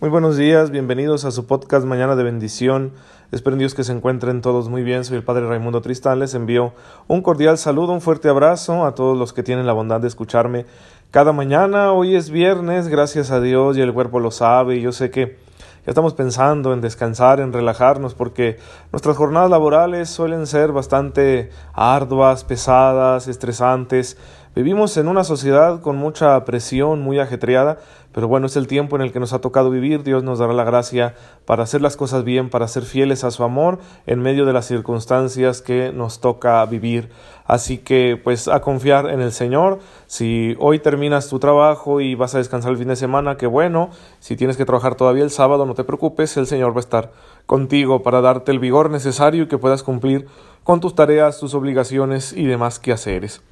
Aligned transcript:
Muy 0.00 0.10
buenos 0.10 0.36
días, 0.36 0.70
bienvenidos 0.70 1.24
a 1.24 1.32
su 1.32 1.46
podcast 1.46 1.84
Mañana 1.84 2.14
de 2.14 2.22
Bendición. 2.22 2.92
Espero 3.32 3.54
en 3.54 3.58
Dios 3.58 3.74
que 3.74 3.82
se 3.82 3.90
encuentren 3.90 4.42
todos 4.42 4.68
muy 4.68 4.84
bien. 4.84 5.04
Soy 5.04 5.16
el 5.16 5.24
Padre 5.24 5.48
Raimundo 5.48 5.80
Tristán. 5.80 6.20
Les 6.20 6.34
envío 6.34 6.72
un 7.08 7.20
cordial 7.20 7.58
saludo, 7.58 7.94
un 7.94 8.00
fuerte 8.00 8.28
abrazo 8.28 8.86
a 8.86 8.94
todos 8.94 9.18
los 9.18 9.32
que 9.32 9.42
tienen 9.42 9.66
la 9.66 9.72
bondad 9.72 10.00
de 10.00 10.06
escucharme 10.06 10.66
cada 11.10 11.32
mañana. 11.32 11.90
Hoy 11.90 12.14
es 12.14 12.30
viernes, 12.30 12.86
gracias 12.86 13.32
a 13.32 13.40
Dios 13.40 13.76
y 13.76 13.80
el 13.80 13.92
cuerpo 13.92 14.20
lo 14.20 14.30
sabe. 14.30 14.80
Yo 14.80 14.92
sé 14.92 15.10
que 15.10 15.36
ya 15.84 15.90
estamos 15.90 16.14
pensando 16.14 16.72
en 16.72 16.80
descansar, 16.80 17.40
en 17.40 17.52
relajarnos, 17.52 18.14
porque 18.14 18.58
nuestras 18.92 19.16
jornadas 19.16 19.50
laborales 19.50 20.08
suelen 20.08 20.46
ser 20.46 20.70
bastante 20.70 21.50
arduas, 21.72 22.44
pesadas, 22.44 23.26
estresantes. 23.26 24.16
Vivimos 24.54 24.96
en 24.96 25.08
una 25.08 25.24
sociedad 25.24 25.80
con 25.80 25.96
mucha 25.96 26.44
presión, 26.44 27.00
muy 27.00 27.18
ajetreada, 27.20 27.78
pero 28.12 28.26
bueno, 28.26 28.46
es 28.46 28.56
el 28.56 28.66
tiempo 28.66 28.96
en 28.96 29.02
el 29.02 29.12
que 29.12 29.20
nos 29.20 29.32
ha 29.32 29.40
tocado 29.40 29.70
vivir. 29.70 30.02
Dios 30.02 30.24
nos 30.24 30.38
dará 30.38 30.52
la 30.52 30.64
gracia 30.64 31.14
para 31.44 31.62
hacer 31.62 31.82
las 31.82 31.96
cosas 31.96 32.24
bien, 32.24 32.50
para 32.50 32.66
ser 32.66 32.82
fieles 32.82 33.22
a 33.22 33.30
su 33.30 33.44
amor 33.44 33.78
en 34.06 34.20
medio 34.20 34.46
de 34.46 34.52
las 34.52 34.66
circunstancias 34.66 35.62
que 35.62 35.92
nos 35.92 36.20
toca 36.20 36.64
vivir. 36.66 37.10
Así 37.44 37.78
que 37.78 38.20
pues 38.22 38.48
a 38.48 38.60
confiar 38.60 39.10
en 39.10 39.20
el 39.20 39.32
Señor. 39.32 39.78
Si 40.06 40.56
hoy 40.58 40.80
terminas 40.80 41.28
tu 41.28 41.38
trabajo 41.38 42.00
y 42.00 42.14
vas 42.14 42.34
a 42.34 42.38
descansar 42.38 42.72
el 42.72 42.78
fin 42.78 42.88
de 42.88 42.96
semana, 42.96 43.36
qué 43.36 43.46
bueno. 43.46 43.90
Si 44.18 44.34
tienes 44.36 44.56
que 44.56 44.64
trabajar 44.64 44.96
todavía 44.96 45.22
el 45.22 45.30
sábado, 45.30 45.66
no 45.66 45.74
te 45.74 45.84
preocupes, 45.84 46.36
el 46.36 46.46
Señor 46.46 46.72
va 46.72 46.78
a 46.78 46.80
estar 46.80 47.12
contigo 47.46 48.02
para 48.02 48.20
darte 48.20 48.50
el 48.50 48.58
vigor 48.58 48.90
necesario 48.90 49.44
y 49.44 49.48
que 49.48 49.58
puedas 49.58 49.82
cumplir 49.82 50.26
con 50.64 50.80
tus 50.80 50.94
tareas, 50.94 51.38
tus 51.38 51.54
obligaciones 51.54 52.32
y 52.32 52.46
demás 52.46 52.78
quehaceres. 52.78 53.42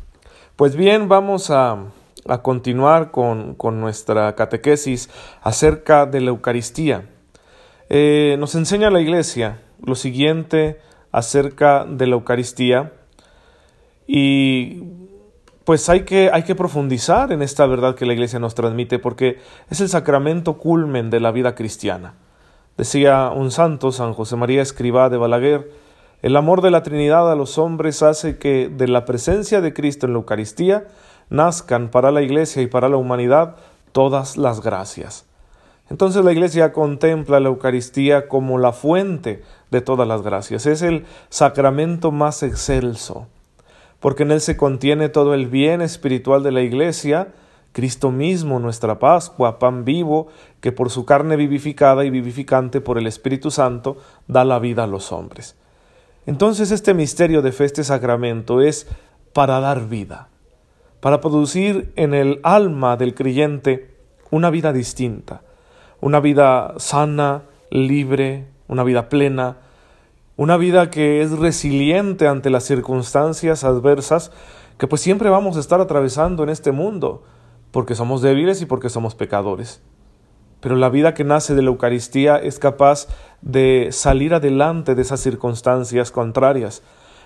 Pues 0.56 0.74
bien, 0.74 1.06
vamos 1.06 1.50
a, 1.50 1.76
continuar 2.40 3.10
con, 3.10 3.58
nuestra 3.78 4.34
catequesis 4.36 5.10
acerca 5.42 6.06
de 6.06 6.22
la 6.22 6.30
Eucaristía. 6.30 7.10
Eh, 7.90 8.36
nos 8.38 8.54
enseña 8.54 8.88
la 8.88 9.02
Iglesia 9.02 9.60
lo 9.84 9.94
siguiente 9.94 10.80
acerca 11.12 11.84
de 11.84 12.06
la 12.06 12.14
Eucaristía 12.14 12.94
y 14.06 14.82
pues 15.64 15.90
hay 15.90 16.04
que, 16.04 16.30
hay 16.32 16.44
que 16.44 16.54
profundizar 16.54 17.32
en 17.32 17.42
esta 17.42 17.66
verdad 17.66 17.94
que 17.94 18.06
la 18.06 18.14
Iglesia 18.14 18.38
nos 18.38 18.54
transmite 18.54 18.98
porque 18.98 19.38
es 19.68 19.82
el 19.82 19.90
sacramento 19.90 20.56
culmen 20.56 21.10
de 21.10 21.20
la 21.20 21.32
vida 21.32 21.54
cristiana. 21.54 22.14
Decía 22.78 23.28
un 23.28 23.50
santo, 23.50 23.92
San 23.92 24.14
José 24.14 24.36
María 24.36 24.62
Escribá 24.62 25.10
de 25.10 25.18
Balaguer, 25.18 25.70
el 26.26 26.34
amor 26.34 26.60
de 26.60 26.72
la 26.72 26.82
Trinidad 26.82 27.30
a 27.30 27.36
los 27.36 27.56
hombres 27.56 28.02
hace 28.02 28.36
que 28.36 28.68
de 28.68 28.88
la 28.88 29.04
presencia 29.04 29.60
de 29.60 29.72
Cristo 29.72 30.06
en 30.06 30.12
la 30.12 30.18
Eucaristía 30.18 30.88
nazcan 31.30 31.88
para 31.88 32.10
la 32.10 32.20
Iglesia 32.20 32.62
y 32.62 32.66
para 32.66 32.88
la 32.88 32.96
humanidad 32.96 33.54
todas 33.92 34.36
las 34.36 34.60
gracias. 34.60 35.24
Entonces 35.88 36.24
la 36.24 36.32
Iglesia 36.32 36.72
contempla 36.72 37.38
la 37.38 37.46
Eucaristía 37.46 38.26
como 38.26 38.58
la 38.58 38.72
fuente 38.72 39.44
de 39.70 39.80
todas 39.82 40.08
las 40.08 40.22
gracias. 40.22 40.66
Es 40.66 40.82
el 40.82 41.06
sacramento 41.28 42.10
más 42.10 42.42
excelso, 42.42 43.28
porque 44.00 44.24
en 44.24 44.32
él 44.32 44.40
se 44.40 44.56
contiene 44.56 45.08
todo 45.08 45.32
el 45.32 45.46
bien 45.46 45.80
espiritual 45.80 46.42
de 46.42 46.50
la 46.50 46.62
Iglesia, 46.62 47.28
Cristo 47.70 48.10
mismo, 48.10 48.58
nuestra 48.58 48.98
Pascua, 48.98 49.60
pan 49.60 49.84
vivo, 49.84 50.26
que 50.60 50.72
por 50.72 50.90
su 50.90 51.04
carne 51.04 51.36
vivificada 51.36 52.04
y 52.04 52.10
vivificante 52.10 52.80
por 52.80 52.98
el 52.98 53.06
Espíritu 53.06 53.52
Santo 53.52 53.98
da 54.26 54.44
la 54.44 54.58
vida 54.58 54.82
a 54.82 54.88
los 54.88 55.12
hombres. 55.12 55.54
Entonces 56.26 56.72
este 56.72 56.92
misterio 56.92 57.40
de 57.40 57.52
fe, 57.52 57.64
este 57.64 57.84
sacramento, 57.84 58.60
es 58.60 58.88
para 59.32 59.60
dar 59.60 59.88
vida, 59.88 60.28
para 61.00 61.20
producir 61.20 61.92
en 61.94 62.14
el 62.14 62.40
alma 62.42 62.96
del 62.96 63.14
creyente 63.14 63.94
una 64.30 64.50
vida 64.50 64.72
distinta, 64.72 65.42
una 66.00 66.18
vida 66.18 66.74
sana, 66.78 67.42
libre, 67.70 68.48
una 68.66 68.82
vida 68.82 69.08
plena, 69.08 69.58
una 70.36 70.56
vida 70.56 70.90
que 70.90 71.22
es 71.22 71.30
resiliente 71.30 72.26
ante 72.26 72.50
las 72.50 72.64
circunstancias 72.64 73.62
adversas 73.62 74.32
que 74.78 74.88
pues 74.88 75.00
siempre 75.00 75.30
vamos 75.30 75.56
a 75.56 75.60
estar 75.60 75.80
atravesando 75.80 76.42
en 76.42 76.50
este 76.50 76.72
mundo, 76.72 77.22
porque 77.70 77.94
somos 77.94 78.20
débiles 78.20 78.60
y 78.60 78.66
porque 78.66 78.90
somos 78.90 79.14
pecadores 79.14 79.80
pero 80.60 80.76
la 80.76 80.88
vida 80.88 81.14
que 81.14 81.24
nace 81.24 81.54
de 81.54 81.62
la 81.62 81.68
Eucaristía 81.68 82.36
es 82.36 82.58
capaz 82.58 83.08
de 83.42 83.88
salir 83.92 84.34
adelante 84.34 84.94
de 84.94 85.02
esas 85.02 85.20
circunstancias 85.20 86.10
contrarias. 86.10 86.82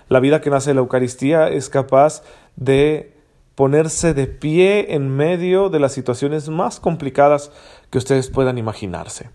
La 0.09 0.19
vida 0.19 0.41
que 0.41 0.49
nace 0.49 0.71
de 0.71 0.75
la 0.75 0.81
Eucaristía 0.81 1.47
es 1.49 1.69
capaz 1.69 2.23
de 2.55 3.13
ponerse 3.55 4.13
de 4.13 4.27
pie 4.27 4.93
en 4.93 5.09
medio 5.09 5.69
de 5.69 5.79
las 5.79 5.93
situaciones 5.93 6.49
más 6.49 6.79
complicadas 6.79 7.51
que 7.89 7.97
ustedes 7.97 8.29
puedan 8.29 8.57
imaginarse. 8.57 9.29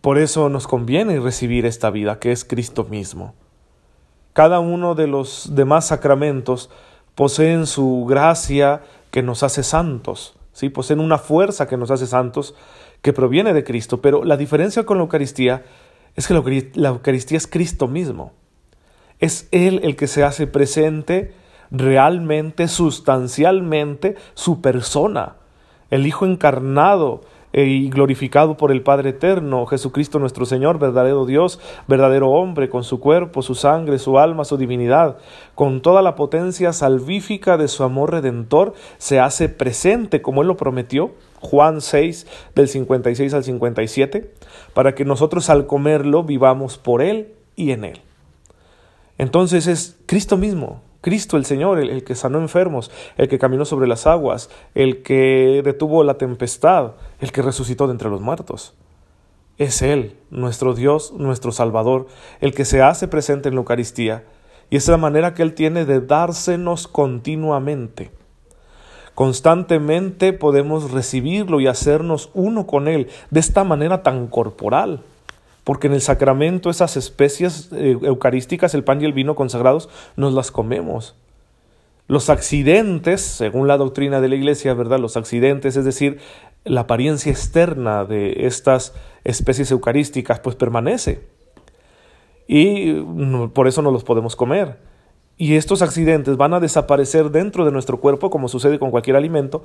Por 0.00 0.18
eso 0.18 0.48
nos 0.48 0.68
conviene 0.68 1.18
recibir 1.18 1.66
esta 1.66 1.90
vida 1.90 2.18
que 2.20 2.30
es 2.30 2.44
Cristo 2.44 2.84
mismo. 2.84 3.34
Cada 4.32 4.60
uno 4.60 4.94
de 4.94 5.08
los 5.08 5.54
demás 5.54 5.88
sacramentos 5.88 6.70
poseen 7.16 7.66
su 7.66 8.06
gracia 8.08 8.82
que 9.10 9.22
nos 9.22 9.42
hace 9.42 9.64
santos. 9.64 10.37
¿Sí? 10.58 10.70
poseen 10.70 10.98
una 10.98 11.18
fuerza 11.18 11.68
que 11.68 11.76
nos 11.76 11.92
hace 11.92 12.08
santos, 12.08 12.56
que 13.00 13.12
proviene 13.12 13.54
de 13.54 13.62
Cristo, 13.62 14.00
pero 14.00 14.24
la 14.24 14.36
diferencia 14.36 14.84
con 14.84 14.98
la 14.98 15.04
Eucaristía 15.04 15.62
es 16.16 16.26
que 16.26 16.34
la 16.74 16.88
Eucaristía 16.88 17.38
es 17.38 17.46
Cristo 17.46 17.86
mismo. 17.86 18.32
Es 19.20 19.46
Él 19.52 19.80
el 19.84 19.94
que 19.94 20.08
se 20.08 20.24
hace 20.24 20.48
presente 20.48 21.32
realmente, 21.70 22.66
sustancialmente, 22.66 24.16
su 24.34 24.60
persona, 24.60 25.36
el 25.90 26.08
Hijo 26.08 26.26
encarnado, 26.26 27.20
y 27.64 27.90
glorificado 27.90 28.56
por 28.56 28.70
el 28.70 28.82
Padre 28.82 29.10
Eterno, 29.10 29.66
Jesucristo 29.66 30.18
nuestro 30.18 30.44
Señor, 30.46 30.78
verdadero 30.78 31.26
Dios, 31.26 31.58
verdadero 31.86 32.30
hombre, 32.30 32.68
con 32.68 32.84
su 32.84 33.00
cuerpo, 33.00 33.42
su 33.42 33.54
sangre, 33.54 33.98
su 33.98 34.18
alma, 34.18 34.44
su 34.44 34.56
divinidad, 34.56 35.18
con 35.54 35.80
toda 35.80 36.02
la 36.02 36.14
potencia 36.14 36.72
salvífica 36.72 37.56
de 37.56 37.68
su 37.68 37.84
amor 37.84 38.12
redentor, 38.12 38.74
se 38.98 39.20
hace 39.20 39.48
presente 39.48 40.22
como 40.22 40.42
Él 40.42 40.48
lo 40.48 40.56
prometió, 40.56 41.12
Juan 41.40 41.80
6 41.80 42.26
del 42.54 42.68
56 42.68 43.34
al 43.34 43.44
57, 43.44 44.32
para 44.74 44.94
que 44.94 45.04
nosotros 45.04 45.50
al 45.50 45.66
comerlo 45.66 46.24
vivamos 46.24 46.78
por 46.78 47.02
Él 47.02 47.34
y 47.56 47.72
en 47.72 47.84
Él. 47.84 48.00
Entonces 49.18 49.66
es 49.66 49.96
Cristo 50.06 50.36
mismo, 50.36 50.80
Cristo 51.00 51.36
el 51.36 51.44
Señor, 51.44 51.78
el, 51.78 52.02
que 52.02 52.14
sanó 52.14 52.38
enfermos, 52.38 52.90
el 53.16 53.28
que 53.28 53.38
caminó 53.38 53.64
sobre 53.64 53.86
las 53.86 54.06
aguas, 54.06 54.50
el 54.74 55.02
que 55.02 55.62
detuvo 55.64 56.02
la 56.02 56.18
tempestad, 56.18 56.92
el 57.20 57.30
que 57.30 57.42
resucitó 57.42 57.86
de 57.86 57.92
entre 57.92 58.10
los 58.10 58.20
muertos. 58.20 58.74
Es 59.58 59.82
Él, 59.82 60.16
nuestro 60.30 60.74
Dios, 60.74 61.12
nuestro 61.12 61.52
Salvador, 61.52 62.06
el 62.40 62.52
que 62.54 62.64
se 62.64 62.82
hace 62.82 63.06
presente 63.06 63.48
en 63.48 63.54
la 63.54 63.60
Eucaristía, 63.60 64.24
y 64.70 64.76
es 64.76 64.88
la 64.88 64.96
manera 64.96 65.34
que 65.34 65.42
Él 65.42 65.54
tiene 65.54 65.84
de 65.84 66.00
dársenos 66.00 66.88
continuamente. 66.88 68.10
Constantemente 69.14 70.32
podemos 70.32 70.90
recibirlo 70.90 71.60
y 71.60 71.66
hacernos 71.66 72.30
uno 72.34 72.66
con 72.66 72.86
Él 72.86 73.08
de 73.30 73.40
esta 73.40 73.64
manera 73.64 74.02
tan 74.02 74.26
corporal 74.28 75.02
porque 75.68 75.86
en 75.86 75.92
el 75.92 76.00
sacramento 76.00 76.70
esas 76.70 76.96
especies 76.96 77.68
eh, 77.72 77.98
eucarísticas, 78.00 78.72
el 78.72 78.84
pan 78.84 79.02
y 79.02 79.04
el 79.04 79.12
vino 79.12 79.34
consagrados, 79.34 79.90
nos 80.16 80.32
las 80.32 80.50
comemos. 80.50 81.14
Los 82.06 82.30
accidentes, 82.30 83.20
según 83.20 83.68
la 83.68 83.76
doctrina 83.76 84.22
de 84.22 84.30
la 84.30 84.36
Iglesia, 84.36 84.72
¿verdad? 84.72 84.98
Los 84.98 85.18
accidentes, 85.18 85.76
es 85.76 85.84
decir, 85.84 86.20
la 86.64 86.80
apariencia 86.80 87.30
externa 87.30 88.06
de 88.06 88.46
estas 88.46 88.94
especies 89.24 89.70
eucarísticas, 89.70 90.40
pues 90.40 90.56
permanece. 90.56 91.20
Y 92.46 92.92
mm, 92.92 93.50
por 93.50 93.68
eso 93.68 93.82
no 93.82 93.90
los 93.90 94.04
podemos 94.04 94.36
comer. 94.36 94.78
Y 95.36 95.56
estos 95.56 95.82
accidentes 95.82 96.38
van 96.38 96.54
a 96.54 96.60
desaparecer 96.60 97.28
dentro 97.30 97.66
de 97.66 97.72
nuestro 97.72 98.00
cuerpo, 98.00 98.30
como 98.30 98.48
sucede 98.48 98.78
con 98.78 98.90
cualquier 98.90 99.16
alimento, 99.16 99.64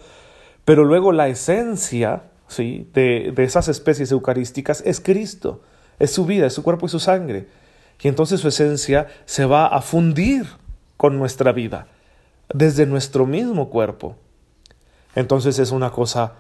pero 0.65 0.83
luego 0.83 1.13
la 1.13 1.29
esencia 1.29 2.23
¿sí? 2.49 2.89
de, 2.93 3.31
de 3.33 3.43
esas 3.45 3.69
especies 3.69 4.11
eucarísticas 4.11 4.83
es 4.85 4.99
Cristo 4.99 5.61
es 6.00 6.12
su 6.12 6.25
vida, 6.25 6.48
es 6.48 6.54
su 6.54 6.63
cuerpo 6.63 6.86
y 6.86 6.90
su 6.90 7.00
sangre. 7.00 7.48
Y 8.01 8.07
entonces 8.07 8.42
su 8.42 8.48
esencia 8.48 9.07
se 9.25 9.45
va 9.45 9.68
a 9.68 9.81
fundir 9.81 10.45
con 10.98 11.18
nuestra 11.18 11.51
vida, 11.51 11.88
desde 12.54 12.86
nuestro 12.86 13.25
mismo 13.25 13.69
cuerpo. 13.69 14.16
Entonces 15.16 15.60
es 15.60 15.72
una 15.72 15.92
cosa, 15.92 16.34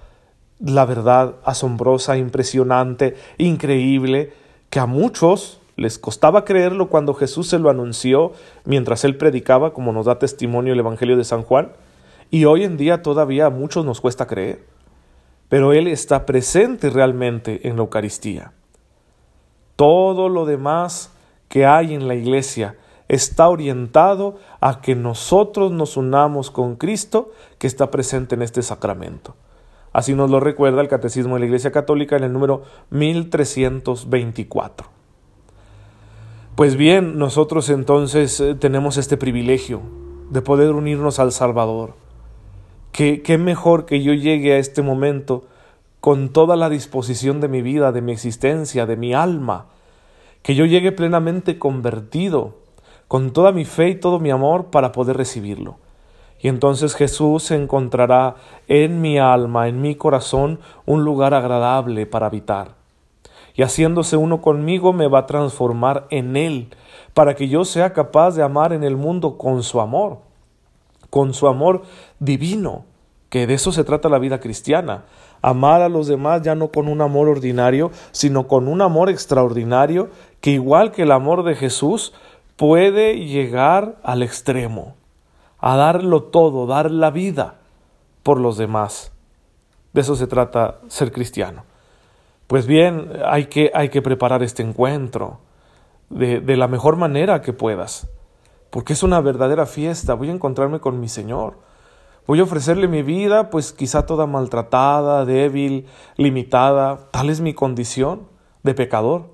la 0.59 0.85
verdad, 0.85 1.35
asombrosa, 1.45 2.17
impresionante, 2.17 3.15
increíble, 3.37 4.33
que 4.69 4.79
a 4.79 4.85
muchos 4.85 5.59
les 5.75 5.97
costaba 5.97 6.45
creerlo 6.45 6.89
cuando 6.89 7.13
Jesús 7.13 7.47
se 7.47 7.59
lo 7.59 7.69
anunció 7.69 8.33
mientras 8.65 9.03
él 9.03 9.17
predicaba, 9.17 9.73
como 9.73 9.91
nos 9.93 10.05
da 10.05 10.19
testimonio 10.19 10.73
el 10.73 10.79
Evangelio 10.79 11.17
de 11.17 11.23
San 11.23 11.43
Juan, 11.43 11.71
y 12.29 12.45
hoy 12.45 12.63
en 12.63 12.77
día 12.77 13.01
todavía 13.01 13.45
a 13.45 13.49
muchos 13.51 13.85
nos 13.85 14.01
cuesta 14.01 14.27
creer. 14.27 14.65
Pero 15.49 15.71
Él 15.71 15.87
está 15.87 16.25
presente 16.25 16.89
realmente 16.89 17.67
en 17.67 17.75
la 17.75 17.83
Eucaristía. 17.83 18.53
Todo 19.75 20.29
lo 20.29 20.45
demás 20.45 21.11
que 21.49 21.65
hay 21.65 21.93
en 21.93 22.07
la 22.07 22.15
iglesia 22.15 22.75
está 23.07 23.49
orientado 23.49 24.39
a 24.59 24.81
que 24.81 24.95
nosotros 24.95 25.71
nos 25.71 25.97
unamos 25.97 26.51
con 26.51 26.75
Cristo 26.75 27.31
que 27.57 27.67
está 27.67 27.91
presente 27.91 28.35
en 28.35 28.41
este 28.41 28.61
sacramento. 28.61 29.35
Así 29.91 30.15
nos 30.15 30.29
lo 30.31 30.39
recuerda 30.39 30.81
el 30.81 30.87
Catecismo 30.87 31.35
de 31.35 31.41
la 31.41 31.45
Iglesia 31.45 31.71
Católica 31.71 32.15
en 32.15 32.23
el 32.23 32.33
número 32.33 32.63
1324. 32.89 34.87
Pues 36.55 36.75
bien, 36.75 37.17
nosotros 37.19 37.69
entonces 37.69 38.39
eh, 38.39 38.55
tenemos 38.55 38.97
este 38.97 39.17
privilegio 39.17 39.81
de 40.29 40.41
poder 40.41 40.71
unirnos 40.71 41.19
al 41.19 41.31
Salvador. 41.31 41.93
¿Qué, 42.91 43.21
qué 43.21 43.37
mejor 43.37 43.85
que 43.85 44.01
yo 44.01 44.13
llegue 44.13 44.53
a 44.53 44.57
este 44.57 44.81
momento 44.81 45.45
con 46.03 46.33
toda 46.33 46.57
la 46.57 46.67
disposición 46.67 47.39
de 47.39 47.47
mi 47.47 47.61
vida, 47.61 47.93
de 47.93 48.01
mi 48.01 48.11
existencia, 48.11 48.85
de 48.85 48.97
mi 48.97 49.13
alma, 49.13 49.67
que 50.41 50.53
yo 50.53 50.65
llegue 50.65 50.91
plenamente 50.91 51.57
convertido, 51.57 52.55
con 53.07 53.31
toda 53.31 53.53
mi 53.53 53.63
fe 53.63 53.87
y 53.87 53.95
todo 53.95 54.19
mi 54.19 54.29
amor 54.29 54.65
para 54.65 54.91
poder 54.91 55.15
recibirlo. 55.15 55.77
Y 56.41 56.49
entonces 56.49 56.93
Jesús 56.95 57.49
encontrará 57.51 58.35
en 58.67 58.99
mi 58.99 59.17
alma, 59.17 59.69
en 59.69 59.81
mi 59.81 59.95
corazón, 59.95 60.59
un 60.85 61.05
lugar 61.05 61.33
agradable 61.33 62.05
para 62.05 62.25
habitar. 62.25 62.71
Y 63.55 63.61
haciéndose 63.63 64.17
uno 64.17 64.41
conmigo 64.41 64.91
me 64.91 65.07
va 65.07 65.19
a 65.19 65.25
transformar 65.25 66.07
en 66.09 66.35
Él, 66.35 66.67
para 67.13 67.33
que 67.33 67.47
yo 67.47 67.63
sea 67.63 67.93
capaz 67.93 68.31
de 68.31 68.43
amar 68.43 68.73
en 68.73 68.83
el 68.83 68.97
mundo 68.97 69.37
con 69.37 69.63
su 69.63 69.79
amor, 69.79 70.17
con 71.09 71.33
su 71.33 71.47
amor 71.47 71.83
divino, 72.19 72.83
que 73.33 73.47
de 73.47 73.55
eso 73.55 73.71
se 73.71 73.83
trata 73.83 74.09
la 74.09 74.19
vida 74.19 74.39
cristiana. 74.39 75.05
Amar 75.41 75.81
a 75.81 75.89
los 75.89 76.05
demás 76.05 76.43
ya 76.43 76.53
no 76.53 76.67
con 76.67 76.87
un 76.87 77.01
amor 77.01 77.27
ordinario, 77.27 77.89
sino 78.11 78.47
con 78.47 78.67
un 78.67 78.79
amor 78.79 79.09
extraordinario 79.09 80.11
que 80.39 80.51
igual 80.51 80.91
que 80.91 81.01
el 81.01 81.11
amor 81.11 81.43
de 81.43 81.55
Jesús 81.55 82.13
puede 82.57 83.25
llegar 83.25 83.95
al 84.03 84.21
extremo 84.21 84.93
a 85.57 85.75
darlo 85.75 86.21
todo, 86.21 86.67
dar 86.67 86.91
la 86.91 87.09
vida 87.09 87.55
por 88.21 88.39
los 88.39 88.55
demás. 88.55 89.11
De 89.93 90.01
eso 90.01 90.15
se 90.15 90.27
trata 90.27 90.77
ser 90.87 91.11
cristiano. 91.11 91.63
Pues 92.45 92.67
bien, 92.67 93.13
hay 93.25 93.47
que, 93.47 93.71
hay 93.73 93.89
que 93.89 94.03
preparar 94.03 94.43
este 94.43 94.61
encuentro 94.61 95.39
de, 96.11 96.39
de 96.39 96.55
la 96.55 96.67
mejor 96.67 96.97
manera 96.97 97.41
que 97.41 97.51
puedas, 97.51 98.07
porque 98.69 98.93
es 98.93 99.01
una 99.01 99.21
verdadera 99.21 99.65
fiesta. 99.65 100.13
Voy 100.13 100.29
a 100.29 100.33
encontrarme 100.33 100.79
con 100.79 100.99
mi 100.99 101.07
Señor. 101.07 101.72
Voy 102.25 102.39
a 102.39 102.43
ofrecerle 102.43 102.87
mi 102.87 103.01
vida, 103.01 103.49
pues 103.49 103.73
quizá 103.73 104.05
toda 104.05 104.25
maltratada, 104.25 105.25
débil, 105.25 105.87
limitada. 106.17 107.09
Tal 107.11 107.29
es 107.29 107.41
mi 107.41 107.53
condición 107.53 108.27
de 108.63 108.73
pecador 108.73 109.33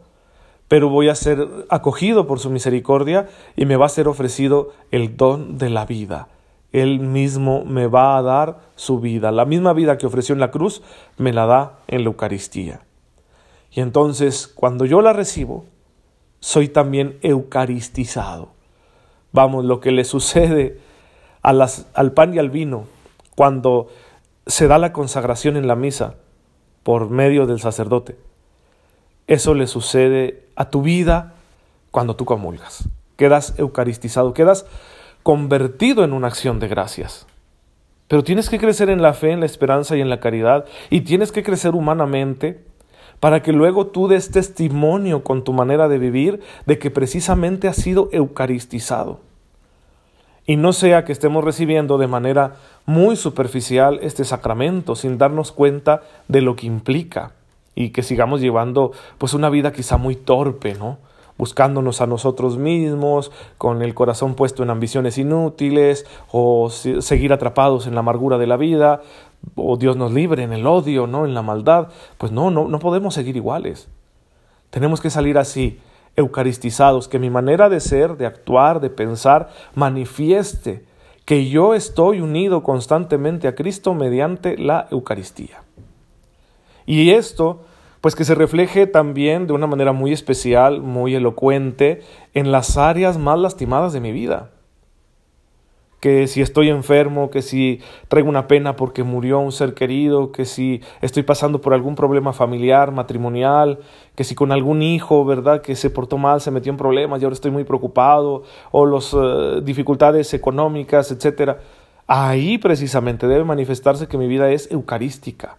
pero 0.70 0.88
voy 0.88 1.10
a 1.10 1.16
ser 1.16 1.48
acogido 1.70 2.28
por 2.28 2.40
su 2.40 2.52
misericordia 2.52 3.28
y 3.58 3.66
me 3.66 3.76
va 3.76 3.88
a 3.88 3.90
ser 3.90 4.08
ofrecido 4.08 4.72
el 4.92 5.18
don 5.18 5.58
de 5.58 5.72
la 5.72 5.86
vida. 5.86 6.30
Él 6.72 7.00
mismo 7.00 7.66
me 7.66 7.88
va 7.88 8.18
a 8.18 8.22
dar 8.22 8.60
su 8.76 9.00
vida. 9.00 9.32
La 9.32 9.46
misma 9.46 9.74
vida 9.74 9.98
que 9.98 10.06
ofreció 10.06 10.34
en 10.34 10.40
la 10.40 10.52
cruz, 10.52 10.84
me 11.18 11.34
la 11.34 11.48
da 11.48 11.80
en 11.88 12.04
la 12.04 12.10
Eucaristía. 12.10 12.82
Y 13.72 13.82
entonces, 13.82 14.48
cuando 14.48 14.86
yo 14.86 15.02
la 15.02 15.12
recibo, 15.12 15.66
soy 16.40 16.70
también 16.70 17.18
eucaristizado. 17.24 18.50
Vamos, 19.32 19.66
lo 19.66 19.80
que 19.80 19.92
le 19.92 20.04
sucede 20.04 20.80
al 21.50 22.12
pan 22.12 22.34
y 22.34 22.40
al 22.40 22.50
vino 22.50 22.86
cuando 23.36 23.88
se 24.46 24.68
da 24.68 24.78
la 24.78 24.94
consagración 24.94 25.58
en 25.58 25.68
la 25.68 25.76
misa 25.76 26.16
por 26.84 27.10
medio 27.10 27.46
del 27.46 27.60
sacerdote 27.60 28.18
eso 29.30 29.54
le 29.54 29.68
sucede 29.68 30.48
a 30.56 30.72
tu 30.72 30.82
vida 30.82 31.36
cuando 31.92 32.16
tú 32.16 32.26
comulgas. 32.26 32.90
Quedas 33.16 33.54
eucaristizado, 33.60 34.34
quedas 34.34 34.66
convertido 35.22 36.04
en 36.04 36.14
una 36.14 36.28
acción 36.28 36.60
de 36.60 36.68
gracias. 36.68 37.28
Pero 38.08 38.24
tienes 38.24 38.50
que 38.50 38.58
crecer 38.58 38.90
en 38.90 39.04
la 39.04 39.14
fe, 39.14 39.30
en 39.32 39.40
la 39.40 39.46
esperanza 39.46 39.96
y 39.96 40.02
en 40.02 40.10
la 40.10 40.20
caridad, 40.20 40.66
y 40.90 41.02
tienes 41.02 41.32
que 41.32 41.44
crecer 41.44 41.76
humanamente 41.76 42.66
para 43.20 43.44
que 43.44 43.54
luego 43.54 43.86
tú 43.86 44.08
des 44.08 44.32
testimonio 44.32 45.24
con 45.24 45.44
tu 45.44 45.54
manera 45.54 45.88
de 45.88 46.00
vivir 46.00 46.40
de 46.66 46.80
que 46.80 46.90
precisamente 46.90 47.68
has 47.68 47.76
sido 47.76 48.10
eucaristizado. 48.12 49.20
Y 50.50 50.56
no 50.56 50.74
sea 50.74 51.06
que 51.06 51.12
estemos 51.12 51.44
recibiendo 51.44 52.00
de 52.00 52.08
manera 52.08 52.56
muy 52.88 53.16
superficial 53.16 54.00
este 54.02 54.26
sacramento 54.26 54.96
sin 54.96 55.20
darnos 55.20 55.52
cuenta 55.52 56.02
de 56.28 56.42
lo 56.42 56.56
que 56.56 56.66
implica 56.66 57.34
y 57.76 57.92
que 57.92 58.02
sigamos 58.02 58.42
llevando 58.42 58.92
pues 59.20 59.36
una 59.36 59.52
vida 59.52 59.72
quizá 59.72 59.98
muy 59.98 60.16
torpe, 60.16 60.74
¿no? 60.74 60.98
buscándonos 61.38 62.02
a 62.02 62.08
nosotros 62.08 62.58
mismos, 62.58 63.32
con 63.60 63.84
el 63.84 63.94
corazón 63.94 64.34
puesto 64.34 64.64
en 64.64 64.72
ambiciones 64.72 65.20
inútiles, 65.20 66.08
o 66.32 66.72
seguir 66.72 67.32
atrapados 67.32 67.86
en 67.86 67.94
la 67.94 68.00
amargura 68.00 68.40
de 68.40 68.48
la 68.48 68.58
vida, 68.58 69.04
o 69.54 69.78
Dios 69.78 69.98
nos 69.98 70.12
libre 70.12 70.42
en 70.42 70.52
el 70.52 70.66
odio, 70.66 71.06
¿no? 71.06 71.28
en 71.28 71.36
la 71.36 71.44
maldad. 71.44 71.90
Pues 72.18 72.32
no, 72.32 72.50
no, 72.50 72.68
no 72.68 72.80
podemos 72.80 73.14
seguir 73.14 73.36
iguales. 73.36 73.88
Tenemos 74.72 75.00
que 75.00 75.12
salir 75.12 75.38
así, 75.38 75.80
eucaristizados, 76.16 77.08
que 77.08 77.20
mi 77.20 77.30
manera 77.30 77.70
de 77.70 77.80
ser, 77.80 78.18
de 78.18 78.26
actuar, 78.26 78.80
de 78.82 78.90
pensar, 78.90 79.50
manifieste 79.76 80.84
que 81.26 81.48
yo 81.48 81.76
estoy 81.76 82.22
unido 82.22 82.64
constantemente 82.64 83.48
a 83.48 83.54
Cristo 83.54 83.94
mediante 83.94 84.58
la 84.58 84.88
Eucaristía. 84.90 85.62
Y 86.88 87.12
esto, 87.12 87.62
pues 88.02 88.16
que 88.16 88.26
se 88.26 88.34
refleje 88.34 88.88
también 88.88 89.46
de 89.46 89.54
una 89.54 89.68
manera 89.68 89.92
muy 89.92 90.12
especial, 90.12 90.82
muy 90.82 91.14
elocuente, 91.14 92.02
en 92.34 92.52
las 92.52 92.78
áreas 92.78 93.20
más 93.20 93.38
lastimadas 93.38 93.94
de 93.94 94.00
mi 94.00 94.12
vida. 94.12 94.50
Que 96.00 96.28
si 96.28 96.42
estoy 96.42 96.70
enfermo, 96.70 97.30
que 97.30 97.42
si 97.42 97.82
traigo 98.08 98.30
una 98.30 98.48
pena 98.48 98.76
porque 98.76 99.04
murió 99.04 99.40
un 99.40 99.52
ser 99.52 99.74
querido, 99.74 100.32
que 100.32 100.46
si 100.46 100.82
estoy 101.02 101.24
pasando 101.24 101.60
por 101.60 101.74
algún 101.74 101.96
problema 101.96 102.32
familiar, 102.32 102.92
matrimonial, 102.92 103.80
que 104.16 104.24
si 104.24 104.34
con 104.34 104.52
algún 104.52 104.82
hijo, 104.82 105.26
¿verdad?, 105.26 105.62
que 105.62 105.76
se 105.76 105.90
portó 105.90 106.18
mal, 106.18 106.40
se 106.40 106.52
metió 106.52 106.72
en 106.72 106.78
problemas 106.78 107.22
y 107.22 107.26
ahora 107.26 107.34
estoy 107.34 107.52
muy 107.52 107.66
preocupado, 107.66 108.44
o 108.72 108.86
las 108.86 109.14
eh, 109.14 109.62
dificultades 109.62 110.34
económicas, 110.34 111.12
etcétera. 111.12 111.60
Ahí 112.08 112.58
precisamente 112.58 113.28
debe 113.28 113.44
manifestarse 113.44 114.08
que 114.08 114.18
mi 114.18 114.28
vida 114.28 114.50
es 114.52 114.72
eucarística 114.72 115.58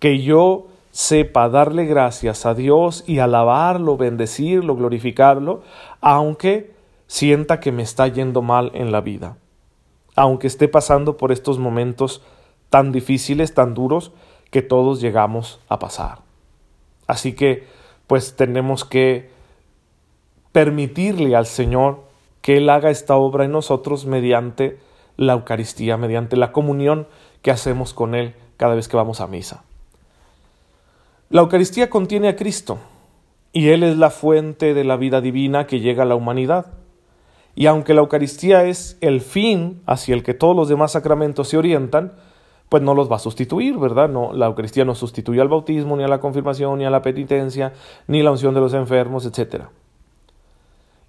que 0.00 0.22
yo 0.22 0.66
sepa 0.90 1.48
darle 1.48 1.84
gracias 1.84 2.46
a 2.46 2.54
Dios 2.54 3.04
y 3.06 3.20
alabarlo, 3.20 3.96
bendecirlo, 3.96 4.74
glorificarlo, 4.74 5.62
aunque 6.00 6.72
sienta 7.06 7.60
que 7.60 7.70
me 7.70 7.84
está 7.84 8.08
yendo 8.08 8.42
mal 8.42 8.72
en 8.74 8.90
la 8.90 9.00
vida, 9.00 9.36
aunque 10.16 10.46
esté 10.46 10.68
pasando 10.68 11.16
por 11.16 11.32
estos 11.32 11.58
momentos 11.58 12.22
tan 12.68 12.92
difíciles, 12.92 13.54
tan 13.54 13.74
duros, 13.74 14.12
que 14.50 14.62
todos 14.62 15.00
llegamos 15.00 15.60
a 15.68 15.78
pasar. 15.78 16.18
Así 17.06 17.34
que, 17.34 17.66
pues 18.06 18.36
tenemos 18.36 18.84
que 18.84 19.30
permitirle 20.52 21.36
al 21.36 21.46
Señor 21.46 22.04
que 22.42 22.56
Él 22.56 22.68
haga 22.70 22.90
esta 22.90 23.16
obra 23.16 23.44
en 23.44 23.52
nosotros 23.52 24.06
mediante 24.06 24.78
la 25.16 25.34
Eucaristía, 25.34 25.96
mediante 25.96 26.36
la 26.36 26.52
comunión 26.52 27.06
que 27.42 27.50
hacemos 27.50 27.94
con 27.94 28.14
Él 28.14 28.34
cada 28.56 28.74
vez 28.74 28.88
que 28.88 28.96
vamos 28.96 29.20
a 29.20 29.26
misa. 29.26 29.64
La 31.28 31.42
Eucaristía 31.42 31.90
contiene 31.90 32.28
a 32.28 32.36
Cristo 32.36 32.78
y 33.52 33.68
Él 33.68 33.82
es 33.82 33.96
la 33.96 34.10
fuente 34.10 34.74
de 34.74 34.84
la 34.84 34.96
vida 34.96 35.20
divina 35.20 35.66
que 35.66 35.80
llega 35.80 36.02
a 36.02 36.06
la 36.06 36.14
humanidad. 36.14 36.66
Y 37.54 37.66
aunque 37.66 37.94
la 37.94 38.00
Eucaristía 38.00 38.64
es 38.64 38.96
el 39.00 39.20
fin 39.20 39.82
hacia 39.86 40.14
el 40.14 40.22
que 40.22 40.34
todos 40.34 40.54
los 40.54 40.68
demás 40.68 40.92
sacramentos 40.92 41.48
se 41.48 41.56
orientan, 41.56 42.12
pues 42.68 42.82
no 42.82 42.94
los 42.94 43.10
va 43.10 43.16
a 43.16 43.18
sustituir, 43.18 43.76
¿verdad? 43.78 44.08
No, 44.08 44.32
la 44.32 44.46
Eucaristía 44.46 44.84
no 44.84 44.94
sustituye 44.94 45.40
al 45.40 45.48
bautismo, 45.48 45.96
ni 45.96 46.04
a 46.04 46.08
la 46.08 46.20
confirmación, 46.20 46.78
ni 46.78 46.84
a 46.84 46.90
la 46.90 47.02
penitencia, 47.02 47.72
ni 48.06 48.22
la 48.22 48.30
unción 48.30 48.54
de 48.54 48.60
los 48.60 48.74
enfermos, 48.74 49.26
etc. 49.26 49.64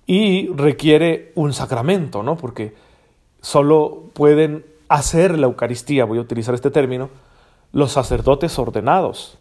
Y 0.08 0.48
requiere 0.54 1.32
un 1.36 1.54
sacramento, 1.54 2.24
¿no? 2.24 2.36
Porque 2.36 2.74
solo 3.42 4.06
pueden 4.14 4.66
hacer 4.90 5.38
la 5.38 5.46
Eucaristía, 5.46 6.06
voy 6.06 6.18
a 6.18 6.22
utilizar 6.22 6.56
este 6.56 6.72
término, 6.72 7.10
los 7.72 7.92
sacerdotes 7.92 8.58
ordenados. 8.58 9.38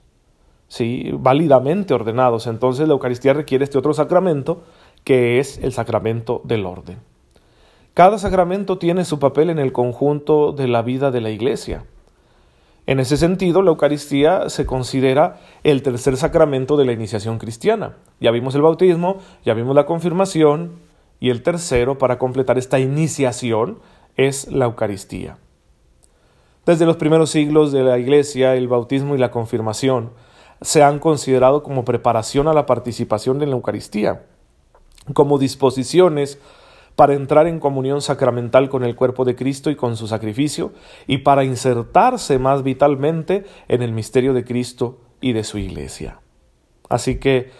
¿sí? 0.70 1.10
válidamente 1.12 1.92
ordenados. 1.92 2.46
Entonces 2.46 2.88
la 2.88 2.94
Eucaristía 2.94 3.34
requiere 3.34 3.64
este 3.64 3.76
otro 3.76 3.92
sacramento 3.92 4.62
que 5.04 5.38
es 5.38 5.58
el 5.58 5.72
sacramento 5.72 6.40
del 6.44 6.66
orden. 6.66 6.98
Cada 7.94 8.18
sacramento 8.18 8.78
tiene 8.78 9.04
su 9.04 9.18
papel 9.18 9.50
en 9.50 9.58
el 9.58 9.72
conjunto 9.72 10.52
de 10.52 10.68
la 10.68 10.82
vida 10.82 11.10
de 11.10 11.20
la 11.20 11.30
Iglesia. 11.30 11.84
En 12.86 12.98
ese 12.98 13.16
sentido, 13.16 13.62
la 13.62 13.70
Eucaristía 13.70 14.48
se 14.48 14.66
considera 14.66 15.38
el 15.64 15.82
tercer 15.82 16.16
sacramento 16.16 16.76
de 16.76 16.84
la 16.84 16.92
iniciación 16.92 17.38
cristiana. 17.38 17.96
Ya 18.20 18.30
vimos 18.30 18.54
el 18.54 18.62
bautismo, 18.62 19.18
ya 19.44 19.54
vimos 19.54 19.74
la 19.74 19.86
confirmación, 19.86 20.72
y 21.20 21.30
el 21.30 21.42
tercero, 21.42 21.98
para 21.98 22.18
completar 22.18 22.56
esta 22.58 22.78
iniciación, 22.78 23.78
es 24.16 24.50
la 24.50 24.64
Eucaristía. 24.64 25.38
Desde 26.64 26.86
los 26.86 26.96
primeros 26.96 27.30
siglos 27.30 27.72
de 27.72 27.82
la 27.82 27.98
Iglesia, 27.98 28.54
el 28.54 28.68
bautismo 28.68 29.14
y 29.14 29.18
la 29.18 29.30
confirmación 29.30 30.10
se 30.62 30.82
han 30.82 30.98
considerado 30.98 31.62
como 31.62 31.84
preparación 31.84 32.48
a 32.48 32.52
la 32.52 32.66
participación 32.66 33.42
en 33.42 33.50
la 33.50 33.56
Eucaristía, 33.56 34.22
como 35.12 35.38
disposiciones 35.38 36.38
para 36.96 37.14
entrar 37.14 37.46
en 37.46 37.60
comunión 37.60 38.02
sacramental 38.02 38.68
con 38.68 38.84
el 38.84 38.94
cuerpo 38.94 39.24
de 39.24 39.34
Cristo 39.34 39.70
y 39.70 39.76
con 39.76 39.96
su 39.96 40.06
sacrificio, 40.06 40.72
y 41.06 41.18
para 41.18 41.44
insertarse 41.44 42.38
más 42.38 42.62
vitalmente 42.62 43.44
en 43.68 43.82
el 43.82 43.92
misterio 43.92 44.34
de 44.34 44.44
Cristo 44.44 44.98
y 45.20 45.32
de 45.32 45.44
su 45.44 45.58
iglesia. 45.58 46.20
Así 46.88 47.16
que, 47.16 47.50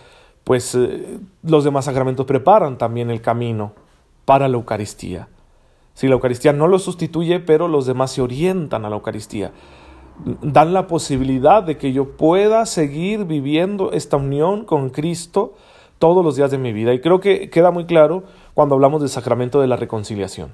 pues, 0.45 0.75
eh, 0.75 1.19
los 1.43 1.65
demás 1.65 1.87
sacramentos 1.87 2.27
preparan 2.27 2.77
también 2.77 3.11
el 3.11 3.23
camino 3.23 3.73
para 4.25 4.49
la 4.49 4.57
Eucaristía. 4.57 5.29
Si 5.95 6.07
la 6.07 6.15
Eucaristía 6.15 6.53
no 6.53 6.69
lo 6.69 6.79
sustituye, 6.79 7.41
pero 7.41 7.69
los 7.69 7.87
demás 7.87 8.13
se 8.13 8.23
orientan 8.23 8.85
a 8.85 8.91
la 8.91 8.97
Eucaristía. 8.97 9.53
Dan 10.43 10.75
la 10.75 10.87
posibilidad 10.87 11.63
de 11.63 11.79
que 11.79 11.93
yo 11.93 12.17
pueda 12.17 12.67
seguir 12.67 13.25
viviendo 13.25 13.93
esta 13.93 14.19
unión 14.19 14.65
con 14.65 14.91
Cristo 14.91 15.55
todos 16.00 16.25
los 16.25 16.35
días 16.35 16.50
de 16.50 16.59
mi 16.59 16.73
vida. 16.73 16.92
Y 16.95 17.00
creo 17.00 17.21
que 17.21 17.50
queda 17.50 17.71
muy 17.71 17.85
claro 17.85 18.25
cuando 18.54 18.75
hablamos 18.75 19.02
del 19.02 19.11
sacramento 19.11 19.61
de 19.61 19.69
la 19.69 19.76
reconciliación. 19.76 20.52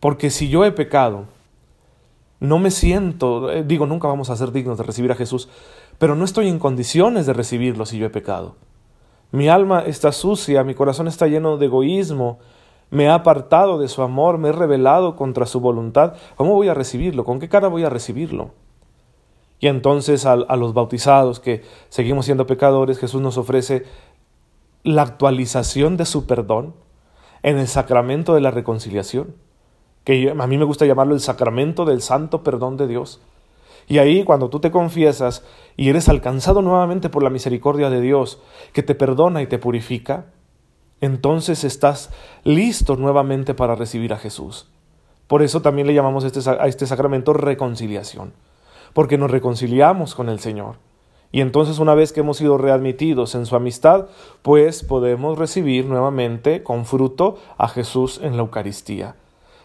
Porque 0.00 0.30
si 0.30 0.50
yo 0.50 0.64
he 0.64 0.70
pecado, 0.70 1.24
no 2.38 2.58
me 2.58 2.70
siento, 2.70 3.50
eh, 3.50 3.64
digo, 3.66 3.86
nunca 3.86 4.06
vamos 4.06 4.28
a 4.28 4.36
ser 4.36 4.52
dignos 4.52 4.76
de 4.78 4.84
recibir 4.84 5.10
a 5.10 5.16
Jesús, 5.16 5.48
pero 5.98 6.14
no 6.14 6.26
estoy 6.26 6.48
en 6.48 6.58
condiciones 6.58 7.24
de 7.24 7.32
recibirlo 7.32 7.86
si 7.86 7.98
yo 7.98 8.06
he 8.06 8.10
pecado. 8.10 8.54
Mi 9.32 9.48
alma 9.48 9.80
está 9.80 10.12
sucia, 10.12 10.62
mi 10.62 10.74
corazón 10.74 11.08
está 11.08 11.26
lleno 11.26 11.56
de 11.56 11.66
egoísmo, 11.66 12.38
me 12.90 13.08
ha 13.08 13.14
apartado 13.14 13.78
de 13.78 13.88
su 13.88 14.02
amor, 14.02 14.36
me 14.36 14.50
he 14.50 14.52
rebelado 14.52 15.16
contra 15.16 15.46
su 15.46 15.58
voluntad. 15.58 16.14
¿Cómo 16.36 16.54
voy 16.54 16.68
a 16.68 16.74
recibirlo? 16.74 17.24
¿Con 17.24 17.40
qué 17.40 17.48
cara 17.48 17.68
voy 17.68 17.84
a 17.84 17.90
recibirlo? 17.90 18.50
Y 19.60 19.66
entonces 19.66 20.24
a 20.24 20.36
los 20.36 20.72
bautizados 20.72 21.40
que 21.40 21.62
seguimos 21.88 22.26
siendo 22.26 22.46
pecadores, 22.46 22.98
Jesús 22.98 23.20
nos 23.20 23.36
ofrece 23.36 23.84
la 24.88 25.02
actualización 25.02 25.98
de 25.98 26.06
su 26.06 26.26
perdón 26.26 26.74
en 27.42 27.58
el 27.58 27.68
sacramento 27.68 28.34
de 28.34 28.40
la 28.40 28.50
reconciliación, 28.50 29.34
que 30.02 30.30
a 30.30 30.46
mí 30.46 30.56
me 30.56 30.64
gusta 30.64 30.86
llamarlo 30.86 31.14
el 31.14 31.20
sacramento 31.20 31.84
del 31.84 32.00
santo 32.00 32.42
perdón 32.42 32.78
de 32.78 32.86
Dios. 32.86 33.20
Y 33.86 33.98
ahí 33.98 34.24
cuando 34.24 34.48
tú 34.48 34.60
te 34.60 34.70
confiesas 34.70 35.44
y 35.76 35.90
eres 35.90 36.08
alcanzado 36.08 36.62
nuevamente 36.62 37.10
por 37.10 37.22
la 37.22 37.28
misericordia 37.28 37.90
de 37.90 38.00
Dios, 38.00 38.40
que 38.72 38.82
te 38.82 38.94
perdona 38.94 39.42
y 39.42 39.46
te 39.46 39.58
purifica, 39.58 40.32
entonces 41.02 41.64
estás 41.64 42.10
listo 42.44 42.96
nuevamente 42.96 43.52
para 43.52 43.74
recibir 43.74 44.14
a 44.14 44.18
Jesús. 44.18 44.70
Por 45.26 45.42
eso 45.42 45.60
también 45.60 45.86
le 45.86 45.92
llamamos 45.92 46.24
este 46.24 46.40
a 46.48 46.66
este 46.66 46.86
sacramento 46.86 47.34
reconciliación, 47.34 48.32
porque 48.94 49.18
nos 49.18 49.30
reconciliamos 49.30 50.14
con 50.14 50.30
el 50.30 50.40
Señor. 50.40 50.87
Y 51.30 51.40
entonces 51.40 51.78
una 51.78 51.94
vez 51.94 52.12
que 52.12 52.20
hemos 52.20 52.38
sido 52.38 52.56
readmitidos 52.56 53.34
en 53.34 53.44
su 53.44 53.54
amistad, 53.54 54.06
pues 54.42 54.82
podemos 54.82 55.38
recibir 55.38 55.84
nuevamente 55.84 56.62
con 56.62 56.86
fruto 56.86 57.36
a 57.58 57.68
Jesús 57.68 58.20
en 58.22 58.36
la 58.36 58.42
Eucaristía. 58.42 59.16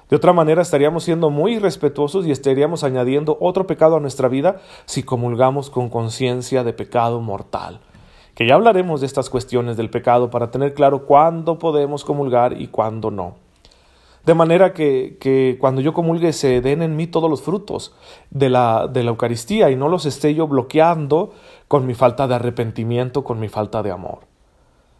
De 0.09 0.17
otra 0.17 0.33
manera 0.33 0.61
estaríamos 0.61 1.05
siendo 1.05 1.29
muy 1.29 1.55
irrespetuosos 1.55 2.27
y 2.27 2.31
estaríamos 2.31 2.83
añadiendo 2.83 3.37
otro 3.39 3.65
pecado 3.65 3.95
a 3.95 3.99
nuestra 3.99 4.27
vida 4.27 4.61
si 4.85 5.03
comulgamos 5.03 5.69
con 5.69 5.89
conciencia 5.89 6.63
de 6.63 6.73
pecado 6.73 7.21
mortal. 7.21 7.79
Que 8.35 8.47
ya 8.47 8.55
hablaremos 8.55 8.99
de 8.99 9.07
estas 9.07 9.29
cuestiones 9.29 9.77
del 9.77 9.89
pecado 9.89 10.29
para 10.29 10.51
tener 10.51 10.73
claro 10.73 11.05
cuándo 11.05 11.57
podemos 11.59 12.03
comulgar 12.03 12.59
y 12.59 12.67
cuándo 12.67 13.09
no. 13.09 13.42
De 14.25 14.33
manera 14.33 14.73
que, 14.73 15.17
que, 15.19 15.57
cuando 15.59 15.81
yo 15.81 15.93
comulgue 15.93 16.31
se 16.31 16.61
den 16.61 16.81
en 16.81 16.95
mí 16.95 17.07
todos 17.07 17.29
los 17.29 17.41
frutos 17.41 17.93
de 18.29 18.49
la, 18.49 18.87
de 18.87 19.03
la 19.03 19.09
Eucaristía 19.09 19.69
y 19.69 19.75
no 19.75 19.89
los 19.89 20.05
esté 20.05 20.33
yo 20.33 20.47
bloqueando 20.47 21.33
con 21.67 21.85
mi 21.85 21.93
falta 21.93 22.27
de 22.27 22.35
arrepentimiento, 22.35 23.25
con 23.25 23.39
mi 23.39 23.49
falta 23.49 23.83
de 23.83 23.91
amor. 23.91 24.19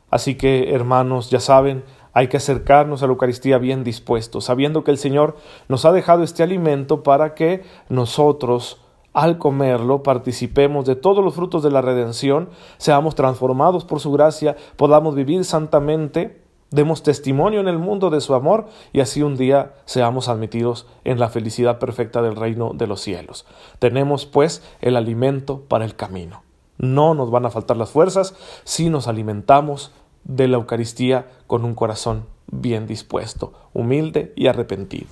Así 0.10 0.36
que, 0.36 0.74
hermanos, 0.74 1.30
ya 1.30 1.40
saben, 1.40 1.84
hay 2.14 2.28
que 2.28 2.38
acercarnos 2.38 3.02
a 3.02 3.08
la 3.08 3.14
Eucaristía 3.14 3.58
bien 3.58 3.84
dispuestos, 3.84 4.46
sabiendo 4.46 4.84
que 4.84 4.92
el 4.92 5.00
Señor 5.00 5.38
nos 5.70 5.86
ha 5.86 5.92
dejado 5.92 6.22
este 6.22 6.44
alimento 6.44 7.02
para 7.02 7.34
que 7.34 7.64
nosotros, 7.90 8.80
al 9.14 9.40
comerlo, 9.40 10.04
participemos 10.04 10.86
de 10.86 10.96
todos 10.96 11.26
los 11.26 11.34
frutos 11.34 11.64
de 11.64 11.72
la 11.72 11.82
redención, 11.82 12.50
seamos 12.78 13.16
transformados 13.16 13.86
por 13.86 14.00
su 14.00 14.12
gracia, 14.12 14.56
podamos 14.76 15.16
vivir 15.16 15.46
santamente, 15.46 16.43
demos 16.74 17.04
testimonio 17.04 17.60
en 17.60 17.68
el 17.68 17.78
mundo 17.78 18.10
de 18.10 18.20
su 18.20 18.34
amor 18.34 18.68
y 18.94 19.00
así 19.00 19.22
un 19.22 19.38
día 19.38 19.74
seamos 19.86 20.28
admitidos 20.28 20.88
en 21.04 21.20
la 21.20 21.30
felicidad 21.30 21.78
perfecta 21.78 22.24
del 22.24 22.36
reino 22.36 22.72
de 22.74 22.88
los 22.88 23.00
cielos. 23.00 23.46
Tenemos 23.78 24.26
pues 24.26 24.64
el 24.82 24.98
alimento 24.98 25.62
para 25.68 25.86
el 25.86 25.96
camino. 25.96 26.42
No 26.80 27.14
nos 27.14 27.30
van 27.30 27.46
a 27.46 27.52
faltar 27.52 27.78
las 27.78 27.92
fuerzas 27.92 28.36
si 28.64 28.90
nos 28.90 29.08
alimentamos 29.08 29.92
de 30.24 30.48
la 30.48 30.58
Eucaristía 30.58 31.28
con 31.46 31.64
un 31.64 31.76
corazón 31.76 32.26
bien 32.48 32.88
dispuesto, 32.88 33.54
humilde 33.74 34.34
y 34.36 34.48
arrepentido. 34.48 35.10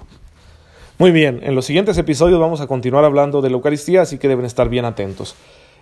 Muy 0.98 1.12
bien, 1.12 1.42
en 1.44 1.54
los 1.54 1.66
siguientes 1.66 1.98
episodios 2.00 2.40
vamos 2.40 2.62
a 2.62 2.68
continuar 2.68 3.06
hablando 3.06 3.42
de 3.42 3.50
la 3.52 3.56
Eucaristía, 3.56 4.02
así 4.02 4.18
que 4.18 4.28
deben 4.28 4.46
estar 4.46 4.68
bien 4.68 4.86
atentos. 4.86 5.36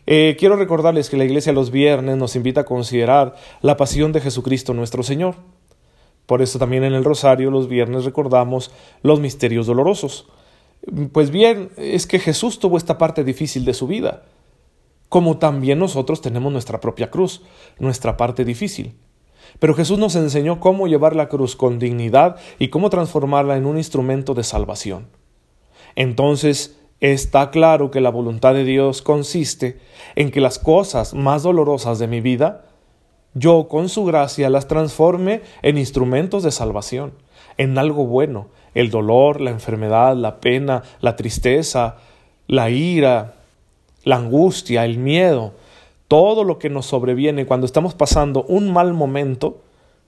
Eh, 0.06 0.36
quiero 0.38 0.58
recordarles 0.58 1.10
que 1.10 1.18
la 1.18 1.26
Iglesia 1.26 1.54
los 1.54 1.72
viernes 1.72 2.18
nos 2.18 2.36
invita 2.36 2.62
a 2.62 2.66
considerar 2.66 3.36
la 3.62 3.78
pasión 3.78 4.12
de 4.12 4.20
Jesucristo 4.20 4.74
nuestro 4.74 5.04
Señor. 5.04 5.36
Por 6.30 6.44
eso 6.44 6.60
también 6.60 6.84
en 6.84 6.94
el 6.94 7.04
Rosario 7.04 7.50
los 7.50 7.68
viernes 7.68 8.06
recordamos 8.06 8.70
los 9.02 9.20
misterios 9.20 9.66
dolorosos. 9.66 10.28
Pues 11.12 11.32
bien, 11.32 11.72
es 11.76 12.06
que 12.06 12.20
Jesús 12.20 12.60
tuvo 12.60 12.78
esta 12.78 13.00
parte 13.00 13.24
difícil 13.24 13.66
de 13.66 13.74
su 13.74 13.88
vida, 13.88 14.22
como 15.10 15.40
también 15.40 15.80
nosotros 15.80 16.22
tenemos 16.22 16.54
nuestra 16.54 16.80
propia 16.80 17.10
cruz, 17.10 17.42
nuestra 17.80 18.16
parte 18.16 18.46
difícil. 18.46 18.94
Pero 19.58 19.74
Jesús 19.74 19.98
nos 19.98 20.16
enseñó 20.16 20.60
cómo 20.60 20.88
llevar 20.88 21.16
la 21.16 21.30
cruz 21.30 21.56
con 21.56 21.80
dignidad 21.80 22.36
y 22.60 22.68
cómo 22.68 22.92
transformarla 22.92 23.58
en 23.58 23.66
un 23.66 23.78
instrumento 23.78 24.36
de 24.36 24.44
salvación. 24.44 25.08
Entonces, 25.96 26.80
está 27.00 27.50
claro 27.50 27.90
que 27.90 28.02
la 28.02 28.12
voluntad 28.12 28.54
de 28.54 28.66
Dios 28.66 29.02
consiste 29.02 29.80
en 30.16 30.30
que 30.30 30.42
las 30.42 30.60
cosas 30.60 31.16
más 31.16 31.42
dolorosas 31.42 31.98
de 31.98 32.08
mi 32.08 32.22
vida, 32.22 32.69
yo 33.34 33.68
con 33.68 33.90
su 33.90 34.06
gracia 34.06 34.50
las 34.50 34.68
transforme 34.68 35.42
en 35.62 35.78
instrumentos 35.78 36.44
de 36.44 36.52
salvación, 36.52 37.14
en 37.58 37.78
algo 37.78 38.06
bueno. 38.06 38.48
El 38.74 38.92
dolor, 38.92 39.42
la 39.42 39.50
enfermedad, 39.50 40.16
la 40.16 40.40
pena, 40.40 40.84
la 41.02 41.16
tristeza, 41.16 41.98
la 42.48 42.70
ira, 42.70 43.36
la 44.04 44.18
angustia, 44.18 44.86
el 44.86 44.98
miedo, 44.98 45.54
todo 46.08 46.44
lo 46.44 46.60
que 46.60 46.70
nos 46.70 46.86
sobreviene 46.88 47.46
cuando 47.46 47.66
estamos 47.66 47.94
pasando 47.94 48.44
un 48.44 48.72
mal 48.72 48.94
momento, 48.94 49.62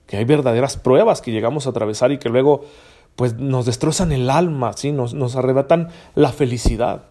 que 0.06 0.16
hay 0.16 0.24
verdaderas 0.24 0.76
pruebas 0.76 1.22
que 1.22 1.32
llegamos 1.32 1.66
a 1.66 1.70
atravesar 1.70 2.12
y 2.12 2.18
que 2.18 2.28
luego 2.28 2.64
pues 3.16 3.36
nos 3.36 3.66
destrozan 3.66 4.12
el 4.12 4.30
alma, 4.30 4.72
¿sí? 4.72 4.90
nos, 4.90 5.14
nos 5.14 5.36
arrebatan 5.36 5.88
la 6.14 6.32
felicidad. 6.32 7.04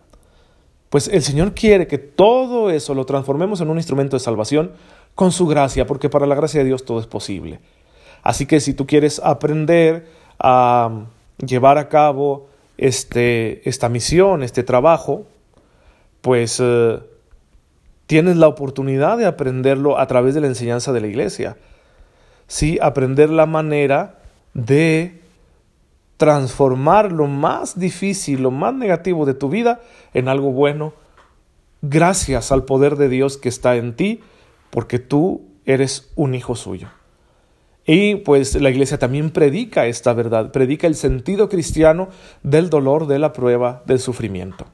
Pues 0.89 1.07
el 1.07 1.21
Señor 1.21 1.53
quiere 1.53 1.87
que 1.87 1.97
todo 1.97 2.69
eso 2.69 2.93
lo 2.93 3.05
transformemos 3.05 3.61
en 3.61 3.69
un 3.69 3.77
instrumento 3.77 4.17
de 4.17 4.19
salvación 4.19 4.71
con 5.15 5.31
su 5.31 5.47
gracia, 5.47 5.85
porque 5.85 6.09
para 6.09 6.25
la 6.25 6.35
gracia 6.35 6.61
de 6.61 6.67
Dios 6.67 6.85
todo 6.85 6.99
es 6.99 7.07
posible. 7.07 7.59
Así 8.23 8.45
que 8.45 8.59
si 8.59 8.73
tú 8.73 8.85
quieres 8.85 9.19
aprender 9.23 10.07
a 10.39 11.05
llevar 11.37 11.77
a 11.77 11.89
cabo 11.89 12.47
este, 12.77 13.67
esta 13.67 13.89
misión, 13.89 14.43
este 14.43 14.63
trabajo, 14.63 15.25
pues 16.21 16.59
eh, 16.61 16.99
tienes 18.05 18.37
la 18.37 18.47
oportunidad 18.47 19.17
de 19.17 19.25
aprenderlo 19.25 19.99
a 19.99 20.07
través 20.07 20.35
de 20.35 20.41
la 20.41 20.47
enseñanza 20.47 20.91
de 20.91 21.01
la 21.01 21.07
iglesia. 21.07 21.57
Sí, 22.47 22.77
aprender 22.81 23.29
la 23.29 23.45
manera 23.45 24.19
de 24.53 25.21
transformar 26.17 27.11
lo 27.11 27.25
más 27.27 27.79
difícil, 27.79 28.43
lo 28.43 28.51
más 28.51 28.73
negativo 28.73 29.25
de 29.25 29.33
tu 29.33 29.49
vida 29.49 29.81
en 30.13 30.27
algo 30.27 30.51
bueno, 30.51 30.93
gracias 31.81 32.51
al 32.51 32.63
poder 32.65 32.95
de 32.95 33.09
Dios 33.09 33.37
que 33.37 33.49
está 33.49 33.75
en 33.75 33.95
ti, 33.95 34.19
porque 34.71 34.97
tú 34.97 35.43
eres 35.65 36.11
un 36.15 36.33
hijo 36.33 36.55
suyo. 36.55 36.87
Y 37.85 38.15
pues 38.15 38.55
la 38.55 38.69
iglesia 38.69 38.99
también 38.99 39.31
predica 39.31 39.87
esta 39.87 40.13
verdad, 40.13 40.51
predica 40.51 40.87
el 40.87 40.95
sentido 40.95 41.49
cristiano 41.49 42.09
del 42.43 42.69
dolor, 42.69 43.07
de 43.07 43.19
la 43.19 43.33
prueba, 43.33 43.83
del 43.85 43.99
sufrimiento. 43.99 44.65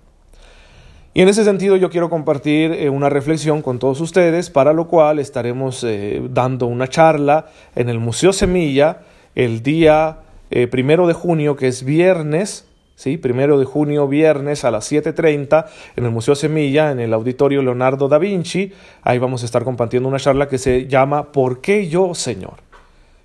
Y 1.13 1.22
en 1.22 1.30
ese 1.30 1.44
sentido 1.44 1.77
yo 1.77 1.89
quiero 1.89 2.12
compartir 2.12 2.74
eh, 2.74 2.89
una 2.89 3.10
reflexión 3.10 3.63
con 3.63 3.80
todos 3.80 4.01
ustedes, 4.01 4.51
para 4.51 4.72
lo 4.72 4.88
cual 4.88 5.18
estaremos 5.18 5.84
eh, 5.84 6.22
dando 6.30 6.68
una 6.68 6.88
charla 6.88 7.48
en 7.75 7.89
el 7.89 7.98
Museo 7.98 8.32
Semilla 8.34 9.00
el 9.34 9.63
día 9.63 10.20
eh, 10.51 10.68
primero 10.68 11.08
de 11.08 11.13
junio, 11.13 11.56
que 11.56 11.68
es 11.68 11.84
viernes, 11.84 12.67
¿sí? 12.98 13.18
Primero 13.18 13.58
de 13.58 13.63
junio, 13.63 14.10
viernes 14.10 14.66
a 14.66 14.72
las 14.72 14.92
7.30 14.92 15.66
en 15.96 16.04
el 16.04 16.12
Museo 16.12 16.36
Semilla, 16.36 16.92
en 16.92 17.00
el 17.00 17.13
Auditorio 17.13 17.62
Leonardo 17.62 18.10
da 18.10 18.18
Vinci. 18.18 18.74
Ahí 19.04 19.20
vamos 19.20 19.44
a 19.44 19.46
estar 19.46 19.63
compartiendo 19.63 20.10
una 20.10 20.20
charla 20.20 20.50
que 20.50 20.58
se 20.58 20.88
llama 20.88 21.32
¿Por 21.32 21.62
qué 21.62 21.88
yo, 21.88 22.13
Señor? 22.13 22.56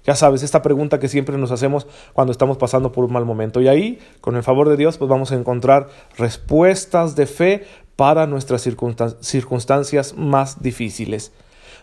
Ya 0.05 0.15
sabes, 0.15 0.43
esta 0.43 0.63
pregunta 0.63 1.01
que 1.01 1.09
siempre 1.09 1.39
nos 1.39 1.53
hacemos 1.53 1.87
cuando 2.13 2.33
estamos 2.33 2.59
pasando 2.59 2.93
por 2.93 3.05
un 3.05 3.13
mal 3.13 3.25
momento. 3.25 3.61
Y 3.61 3.69
ahí, 3.69 3.99
con 4.21 4.37
el 4.37 4.43
favor 4.43 4.69
de 4.69 4.77
Dios, 4.77 4.99
pues 4.99 5.09
vamos 5.09 5.33
a 5.33 5.37
encontrar 5.37 5.89
respuestas 6.19 7.17
de 7.17 7.27
fe 7.27 7.65
para 7.97 8.27
nuestras 8.27 8.63
circunstancias 8.63 10.15
más 10.17 10.63
difíciles. 10.63 11.33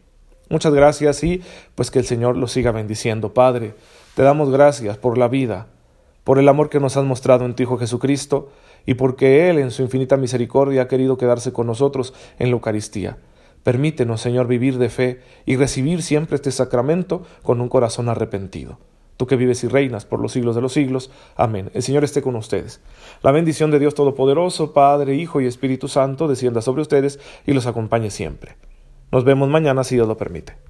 Muchas 0.50 0.74
gracias 0.74 1.24
y 1.24 1.42
pues 1.74 1.90
que 1.90 2.00
el 2.00 2.06
Señor 2.06 2.38
los 2.38 2.52
siga 2.52 2.72
bendiciendo. 2.72 3.34
Padre, 3.34 3.74
te 4.16 4.22
damos 4.22 4.52
gracias 4.52 4.98
por 4.98 5.18
la 5.18 5.28
vida 5.28 5.68
por 6.26 6.40
el 6.40 6.50
amor 6.50 6.70
que 6.70 6.82
nos 6.82 6.98
has 6.98 7.06
mostrado 7.06 7.46
en 7.46 7.56
tu 7.56 7.64
Hijo 7.64 7.78
Jesucristo, 7.78 8.50
y 8.86 8.96
porque 8.96 9.50
Él, 9.50 9.60
en 9.60 9.72
su 9.72 9.84
infinita 9.84 10.18
misericordia, 10.18 10.82
ha 10.82 10.88
querido 10.90 11.18
quedarse 11.18 11.54
con 11.54 11.68
nosotros 11.68 12.14
en 12.40 12.50
la 12.50 12.54
Eucaristía. 12.54 13.18
Permítenos, 13.64 14.22
Señor, 14.22 14.48
vivir 14.48 14.78
de 14.78 14.90
fe 14.90 15.22
y 15.46 15.56
recibir 15.56 16.04
siempre 16.04 16.36
este 16.36 16.52
sacramento 16.52 17.24
con 17.42 17.62
un 17.62 17.70
corazón 17.70 18.10
arrepentido. 18.10 18.80
Tú 19.18 19.28
que 19.28 19.38
vives 19.38 19.64
y 19.64 19.68
reinas 19.68 20.06
por 20.06 20.20
los 20.20 20.34
siglos 20.34 20.56
de 20.56 20.62
los 20.62 20.74
siglos. 20.74 21.10
Amén. 21.36 21.72
El 21.74 21.84
Señor 21.84 22.04
esté 22.04 22.22
con 22.22 22.36
ustedes. 22.36 22.82
La 23.22 23.32
bendición 23.32 23.72
de 23.72 23.80
Dios 23.80 23.96
Todopoderoso, 23.96 24.74
Padre, 24.74 25.16
Hijo 25.16 25.42
y 25.42 25.46
Espíritu 25.46 25.88
Santo, 25.88 26.28
descienda 26.28 26.62
sobre 26.62 26.82
ustedes 26.82 27.20
y 27.46 27.54
los 27.54 27.66
acompañe 27.66 28.10
siempre. 28.10 28.58
Nos 29.12 29.24
vemos 29.24 29.48
mañana 29.48 29.84
si 29.84 29.96
Dios 29.96 30.08
lo 30.08 30.18
permite. 30.18 30.65